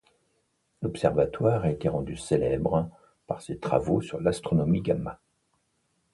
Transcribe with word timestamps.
L'observatoire 0.81 1.63
a 1.65 1.69
été 1.69 1.87
rendu 1.87 2.17
célèbre 2.17 2.89
par 3.27 3.39
ses 3.39 3.59
travaux 3.59 4.01
sur 4.01 4.19
l'astronomie 4.19 4.81
gamma. 4.81 5.19